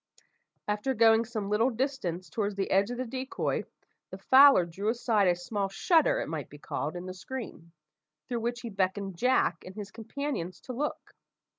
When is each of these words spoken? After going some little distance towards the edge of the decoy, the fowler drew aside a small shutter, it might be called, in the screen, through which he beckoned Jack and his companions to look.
After 0.67 0.95
going 0.95 1.25
some 1.25 1.47
little 1.51 1.69
distance 1.69 2.27
towards 2.27 2.55
the 2.55 2.71
edge 2.71 2.89
of 2.89 2.97
the 2.97 3.05
decoy, 3.05 3.65
the 4.09 4.17
fowler 4.17 4.65
drew 4.65 4.89
aside 4.89 5.27
a 5.27 5.35
small 5.35 5.69
shutter, 5.69 6.19
it 6.21 6.27
might 6.27 6.49
be 6.49 6.57
called, 6.57 6.95
in 6.95 7.05
the 7.05 7.13
screen, 7.13 7.71
through 8.27 8.39
which 8.39 8.61
he 8.61 8.71
beckoned 8.71 9.15
Jack 9.19 9.63
and 9.63 9.75
his 9.75 9.91
companions 9.91 10.59
to 10.61 10.73
look. 10.73 11.13